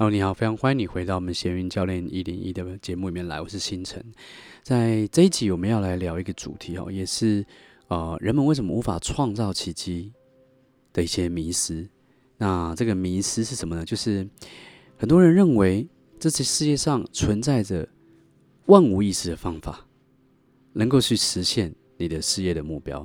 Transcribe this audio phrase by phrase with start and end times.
[0.00, 4.00] 好你好，非常欢迎你回到我们闲云教练一零一的节目里面来，我是星辰。
[4.62, 7.44] 在这一集，我们要来聊一个主题哦，也是
[7.88, 10.12] 呃，人们为什么无法创造奇迹
[10.92, 11.84] 的一些迷失。
[12.36, 13.84] 那这个迷失是什么呢？
[13.84, 14.24] 就是
[14.96, 15.84] 很多人认为，
[16.20, 17.88] 这次世界上存在着
[18.66, 19.84] 万无一失的方法，
[20.74, 23.04] 能够去实现你的事业的目标。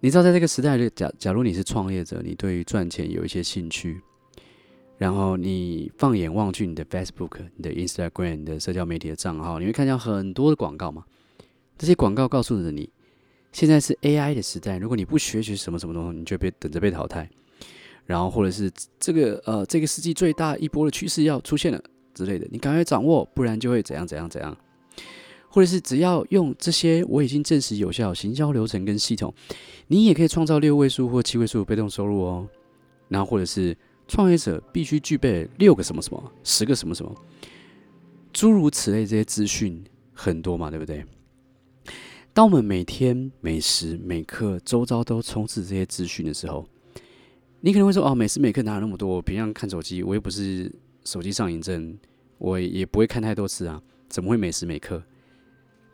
[0.00, 4.00] 你知道，在这个时代，假假如你是创业者，你对于赚钱有一些兴趣。
[4.98, 11.04] 然后你放眼望去，你的 Facebook、你的 Instagram、你的社交媒体的账号，你会看到很多的广告嘛？
[11.76, 12.88] 这些广告告诉着你，
[13.52, 17.28] 现在是 AI 的时代，如果你不学习什么什么东西，你就被等着被淘汰。
[18.06, 21.78] 然后或者是这个呃，这个世纪最大一波的趋势要出现了
[22.14, 24.56] 之类的，你赶快掌握，不然就会怎样怎样怎样。
[25.50, 29.34] 或者是只要用这些我已经证实有效行销流程跟系统，
[29.88, 32.48] 你也可以创造六位数或七位数的被动收入哦。
[33.08, 33.76] 然后或者是。
[34.08, 37.14] 创业者必须具备六个什么什么，十个什么什么，
[38.32, 41.04] 诸如此类这些资讯很多嘛，对不对？
[42.32, 46.68] 当我们每天每时每刻周遭都充斥这些资讯的时候，
[47.60, 49.08] 你可能会说：“哦，每时每刻哪有那么多？
[49.08, 50.70] 我平常看手机，我又不是
[51.04, 51.96] 手机上瘾症，
[52.36, 55.02] 我也不会看太多次啊，怎么会每时每刻？”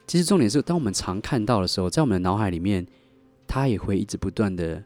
[0.07, 2.85] 其实重点是，当我们常看到的时候，在我们的脑海里面，
[3.47, 4.83] 它也会一直不断的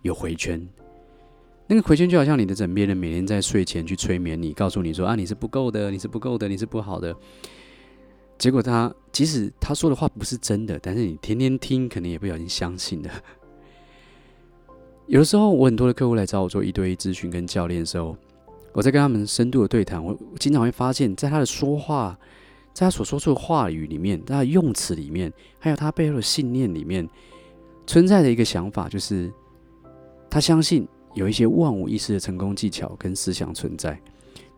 [0.00, 0.66] 有回圈。
[1.68, 7.14] 那个回圈就好像你的枕边人每天在睡前去催眠你，告诉你说啊，你是不够的，你是不够的，你是不好的。
[8.36, 13.10] 结果他即使他说的话不是真的，但是你天天听，可能也不小心相信了。
[15.06, 18.16] 有的时候，我很多的客户来找我做一对一咨询跟教练的时候，
[18.72, 22.18] 我在跟他们深度的对谈，我经常会发现，在他的说话，
[22.74, 27.08] 在他所说出的话语里面，他的用词里面，还有他背后的信念里面，
[27.86, 29.32] 存在的一个想法，就是
[30.28, 30.86] 他相信。
[31.14, 34.00] 有一些万无一失的成功技巧跟思想存在。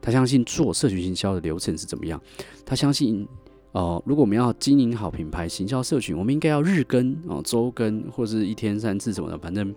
[0.01, 2.21] 他相信做社群行销的流程是怎么样。
[2.65, 3.27] 他相信，
[3.73, 9.39] 哦、呃，如果我们要经营好品牌、行销社群，我们应该要日更哦、周更，或者是一天三次什么的。
[9.39, 9.75] 反正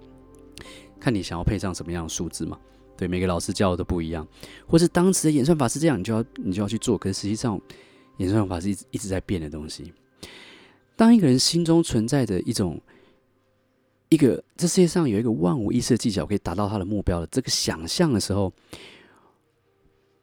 [0.99, 2.59] 看你想要配上什么样的数字嘛。
[2.97, 4.27] 对，每个老师教的都不一样。
[4.67, 6.97] 或是当时的演算法是这样，你就要你就要去做。
[6.97, 7.59] 可是实际上，
[8.17, 9.93] 演算法是一直一直在变的东西。
[10.95, 12.81] 当一个人心中存在着一种。
[14.09, 18.53] 一个这世界上有一个万无一失的技巧可以达到他的目标的这个想象的时候，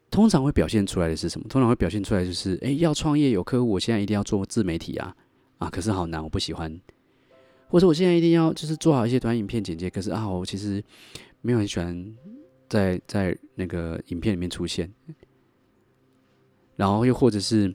[0.09, 1.47] 通常会表现出来的是什么？
[1.47, 5.15] 通常会表现出来就是：哎，要创业有客户，我现在一定要做自媒体啊
[5.59, 5.69] 啊！
[5.69, 6.81] 可是好难，我不喜欢。
[7.67, 10.83] 或者我现在一定要就是做好一些短影片剪接，可是啊，我其实
[11.41, 12.15] 没有很喜欢
[12.67, 14.91] 在在那个影片里面出现。
[16.75, 17.73] 然后又或者是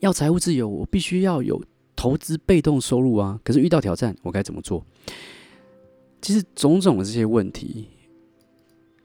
[0.00, 1.62] 要财务自由，我必须要有。
[2.02, 4.84] 投资被动收入啊，可是遇到挑战，我该怎么做？
[6.20, 7.86] 其实种种的这些问题，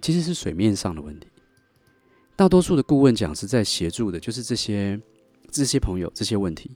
[0.02, 1.28] 其实是水面上的问题。
[2.35, 5.00] 大多数的顾问讲师在协助的，就是这些
[5.52, 6.72] 这些朋友这些问题。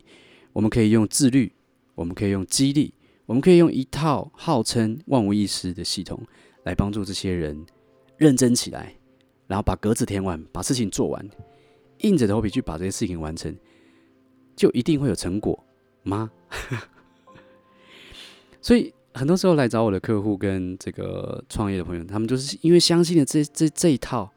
[0.54, 1.52] 我们可以用自律，
[1.96, 2.94] 我们可以用激励，
[3.26, 6.24] 我们可以用一套号称万无一失的系统
[6.66, 7.66] 来帮助这些人
[8.18, 8.96] 认真起来，
[9.48, 11.28] 然后把格子填完，把事情做完，
[12.02, 13.58] 硬着头皮去把这些事情完成，
[14.56, 15.66] 就一定会有成果。
[16.04, 16.32] 吗？
[18.62, 24.32] 所以很多时候来找我的客户跟这个创业的朋友，他们就是因为相信了这这这一套。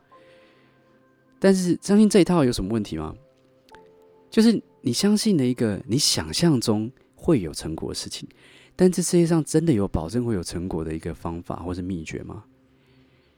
[1.39, 3.15] 但是相信这一套有什么问题吗？
[4.31, 8.27] 就是你相信了一个你想象中会有成果的事情，
[8.75, 12.45] 但这世界上真的有保证会有成果的一个方法或是秘诀吗？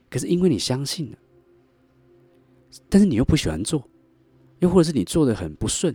[0.09, 1.17] 可是因为你相信了，
[2.87, 3.83] 但是你又不喜欢做，
[4.59, 5.93] 又或者是你做的很不顺。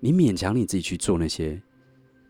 [0.00, 1.60] 你勉强你自己去做那些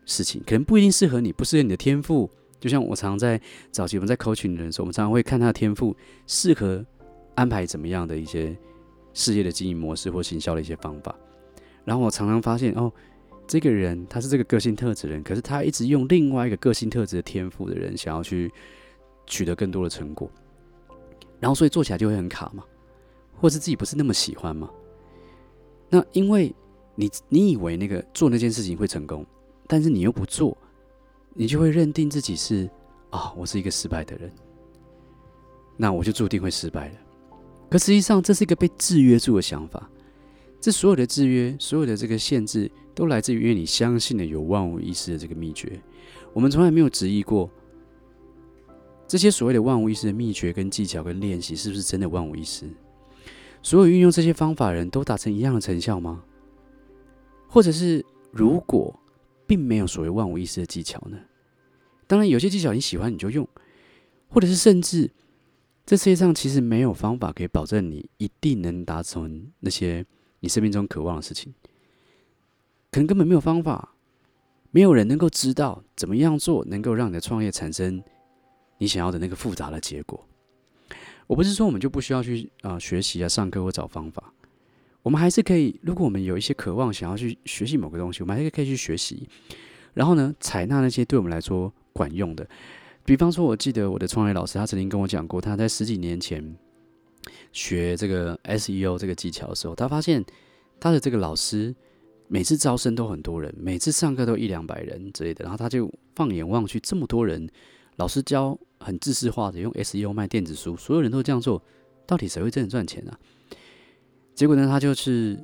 [0.05, 2.29] 事情，可能不一定适合你，不适合你的天赋。
[2.59, 3.39] 就像我常在
[3.71, 5.95] 早期我们在 coaching 的人时候，我们常常会看他的天赋
[6.25, 6.83] 适合
[7.35, 8.57] 安排怎么样的一些
[9.13, 11.13] 事业的经营模式或行销的一些方法。
[11.83, 12.91] 然后我常常发现，哦，
[13.45, 18.51] 这个人他是这个个性特质的人，可是他一直用另外一个个性特质的天赋的人，想要去
[19.27, 20.31] 取得更多的成果。
[21.39, 22.63] 然后所以做起来就会很卡嘛，
[23.35, 24.69] 或是自己不是那么喜欢嘛。
[25.89, 26.55] 那因为。
[26.99, 29.23] 你你以为那个做那件事情会成功，
[29.67, 30.57] 但是你又不做，
[31.35, 32.67] 你就会认定自己是
[33.11, 34.31] 啊，我是一个失败的人，
[35.77, 36.95] 那我就注定会失败了。
[37.69, 39.87] 可实际上，这是一个被制约住的想法。
[40.59, 45.79] 这所有的制约，所有的这个限制，都来自于因为你相信了有万无一失的这个秘诀。
[46.33, 47.47] 我们从来没有质疑过
[49.07, 52.67] 这些所谓的万无一失的秘诀跟技巧跟练习是不是真的万无一失？
[53.61, 56.23] 所有运用这些方法的人都达成一样的成效吗？
[57.47, 58.99] 或者是，如果
[59.45, 61.17] 并没有所谓万无一失的技巧呢？
[62.05, 63.47] 当然，有些技巧你喜欢你就用，
[64.29, 65.09] 或者是甚至
[65.85, 70.05] 这世界上其实没有方法可以保证你一定能达成那些
[70.41, 71.53] 你生命中渴望的事情，
[72.91, 73.95] 可能根本没有方法，
[74.71, 78.03] 没有人能够知道怎么样做能够让你的创业产生
[78.77, 80.27] 你想要的那个复杂的结果。
[81.25, 84.33] 我不是说我们就不需要去啊、学习啊上课或找方法，
[85.07, 85.79] 我们还是可以。
[85.81, 89.25] 如果我们有一些渴望想要去学习某个东西，我们还是可以去学习，
[89.93, 92.45] 然后呢，采纳那些对我们来说管用的。
[93.05, 96.43] 比方说，我记得我的创业老师，他曾经跟我讲过，他在十几年前
[97.53, 100.21] 学这个 SEO 这个技巧的时候，他发现
[100.77, 101.73] 他的这个老师
[102.27, 107.47] 每次招生都很多人，每次上课都一两百人之类的，然后他就放眼望去，这么多人，
[107.95, 111.63] 老师教很知识化的用 SEO 卖电子书，所有人都这样做，
[112.05, 113.17] 到底谁会真的赚钱啊？
[114.37, 115.35] 结果呢，他就是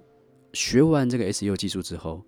[0.54, 2.24] 学完这个 SEO 技术之后。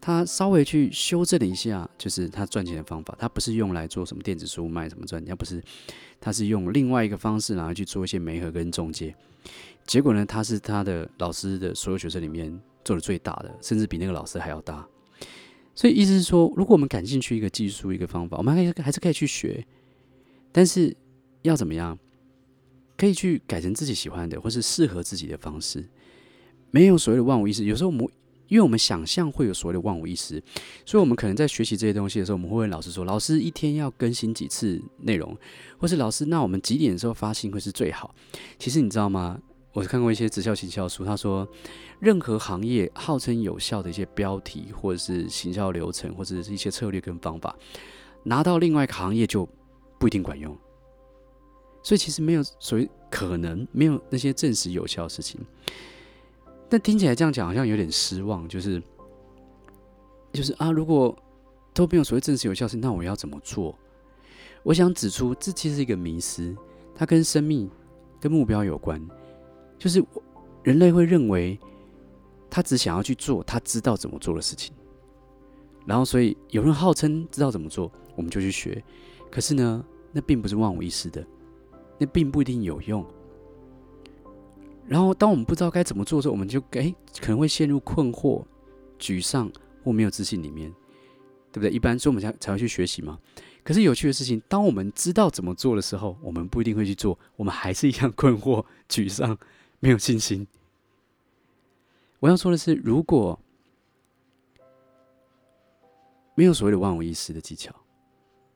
[0.00, 3.14] 他稍微去修正了一下，就是他赚钱的方法。
[3.18, 5.62] 他不是用来做什么电子书卖什么赚钱，不是，
[6.18, 9.14] 他是用另外一个方式，然后去做一些媒合跟中介。
[9.84, 14.86] 结果呢，他是他的老师的所有学生里面做的最大的，甚至比那个老师还要大。
[15.74, 19.66] 所以意思是说，如果我们感兴趣一个技术一个方法，我们还还是可以去学，
[20.50, 20.96] 但是
[21.42, 21.98] 要怎么样，
[23.00, 25.88] 可以去改成自己喜欢的，或是适合自己的方式。
[26.70, 27.64] 没有所谓的万无一失。
[27.64, 28.06] 有时候我们。
[28.50, 30.42] 因为我们想象会有所谓的万无一失，
[30.84, 35.38] 所以我们可能在学习这些东西的时候，我们会问老师说：“老师一天要更新几次内容？”
[35.78, 38.12] 或是“老师，那我们几点的时候发信会是最好？”
[38.58, 39.40] 其实你知道吗？
[39.72, 41.48] 我看过一些直销行销书，他说，
[42.00, 47.56] 任何行业号称有效的一些标题，或者是行销流程，或者是一些策略跟方法，
[48.24, 49.48] 拿到另外一个行业就
[50.00, 50.58] 不一定管用。
[51.82, 55.40] 所以其实没有所谓可能，没有那些证实有效的事情。
[56.68, 58.82] 但听起来这样讲好像有点失望，就是
[60.32, 61.16] 就是啊，如果
[61.72, 63.76] 都没有所谓证实有效性，那我要怎么做？
[64.62, 66.54] 我想指出，这其实是一个迷思，
[66.94, 67.68] 它跟生命、
[68.20, 69.00] 跟目标有关。
[69.78, 70.04] 就是
[70.62, 71.58] 人类会认为，
[72.50, 74.74] 他只想要去做他知道怎么做的事情，
[75.86, 78.84] 然后所以有人号称知道怎么做，我们就去学。
[79.30, 79.82] 可是呢，
[80.12, 81.26] 那并不是万无一失的，
[82.00, 83.06] 那并不一定有用。
[84.88, 88.44] 然后，当我们不知道该怎么做的时候，我们就诶可能会陷入困惑、
[88.98, 89.48] 沮丧
[89.84, 90.68] 或没有自信里面，
[91.52, 91.70] 对不对？
[91.70, 93.20] 一般所以我们才才会去学习嘛。
[93.62, 99.38] 可是有趣的事情，当我们知道怎么做的时候，我们不一定会去做，我们还是一样 困惑、沮丧、
[99.78, 100.44] 没有信心。
[102.18, 103.38] 我要说的是，如果
[106.34, 107.72] 没有所谓的万无一失的技巧，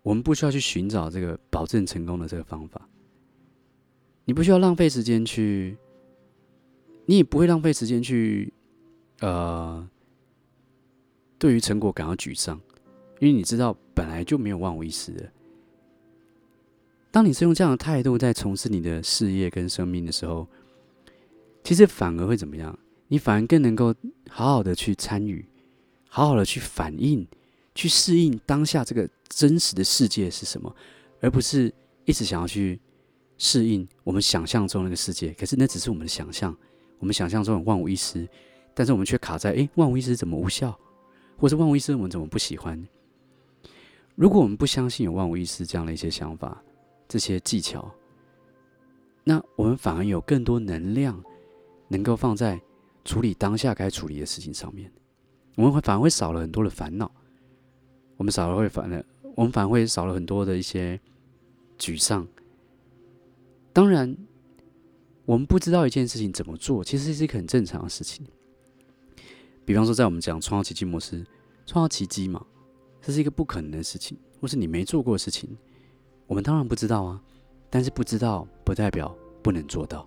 [0.03, 2.89] 我们不需要去寻找这个保证成功的这个方法。
[4.25, 5.77] 你不需要浪费时间去。
[7.07, 8.51] 你也不会浪费时间去，
[9.21, 9.87] 呃，
[11.39, 12.59] 对于成果感到沮丧，
[13.21, 15.31] 因为你知道本来就没有万无一失的。
[17.11, 20.49] 当你是用这样的态度在从事你的事业跟生命的时候，
[21.63, 22.79] 其实反而会怎么样？
[23.09, 23.95] 你反而更能够
[24.31, 25.45] 好好的去参与，
[26.09, 27.29] 好好的去反应，
[27.75, 30.75] 去适应当下这个真实的世界是什么，
[31.21, 31.71] 而不是
[32.07, 32.81] 一直想要去
[33.39, 35.33] 适应我们想象中那个世界。
[35.35, 36.57] 可是那只是我们的想象。
[37.01, 38.27] 我们想象中的万无一失，
[38.73, 40.75] 但是我们却卡在：诶，万无一失怎么无效？
[41.37, 42.83] 或者万无一失我们怎么不喜欢？
[44.15, 46.63] 如果我们不相信有万无一失这样的一些想法、
[47.07, 47.93] 这些技巧，
[49.23, 51.23] 那我们反而有更多能量，
[51.89, 52.59] 能够放在
[53.05, 54.91] 处理当下该处理的事情上面。
[55.57, 57.11] 我们会反而会少了很多的烦恼，
[58.17, 60.99] 我们少了会反而，我们反而会少了很多的一些
[61.79, 62.27] 沮丧。
[63.75, 64.17] 当然。
[65.27, 68.27] 我们不知道一件事情怎么做，其实是一个很正常的事情。
[69.65, 71.25] 比方说，在我们讲创造奇迹模式，
[71.65, 72.45] 创造奇迹嘛，
[73.01, 75.49] 这是一个不可能的事情，或是你没做过的事情，
[76.27, 77.19] 我们当然不知道啊。
[77.71, 80.07] 但是不知道不代表不能做到。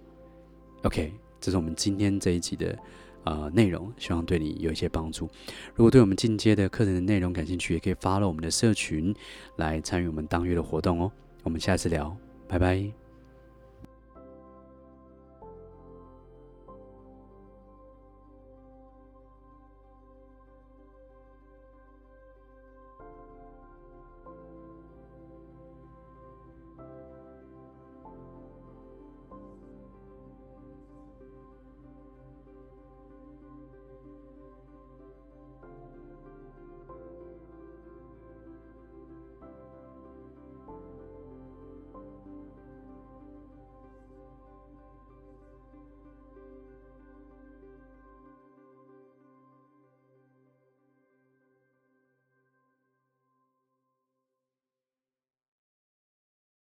[0.83, 2.77] OK，这是我们今天这一集的
[3.23, 5.27] 呃内容，希望对你有一些帮助。
[5.73, 9.15] 如果对我们进阶的课程的内容感兴趣，也可以 follow 我们的社群
[9.55, 11.11] 来参与我们当月的活动哦。
[11.41, 12.15] 我们下次聊，
[12.47, 13.06] 拜拜。